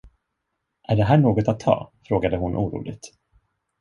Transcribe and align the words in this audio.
Är 0.87 0.95
det 0.95 1.03
här 1.03 1.17
något 1.17 1.47
att 1.47 1.59
ta, 1.59 1.91
frågade 2.07 2.37
hon 2.37 2.55
oroligt. 2.55 3.11